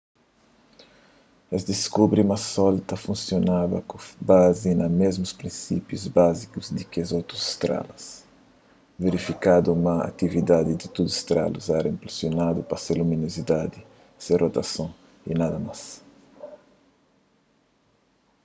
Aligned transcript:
es 1.55 1.63
diskubri 1.71 2.21
ma 2.29 2.37
sol 2.53 2.75
ta 2.89 2.95
funsionaba 3.05 3.77
ku 3.89 3.95
bazi 4.29 4.71
na 4.81 4.87
mésmus 5.01 5.37
prinsípiu 5.39 5.97
báziku 6.17 6.57
ki 6.91 6.99
otus 7.21 7.41
strelas 7.53 8.05
verifikadu 9.03 9.69
ma 9.85 9.95
atividadi 10.09 10.71
di 10.81 10.87
tudu 10.95 11.11
strelas 11.21 11.65
éra 11.77 11.87
inpulsionadu 11.93 12.59
pa 12.69 12.75
se 12.83 12.91
luminozidadi 12.99 13.79
se 14.23 14.31
rotason 14.41 14.89
y 15.29 15.31
nada 15.41 15.57
más 15.67 15.81